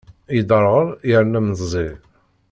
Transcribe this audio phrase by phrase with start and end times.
[0.35, 1.87] Yedderɣel yerna meẓẓi.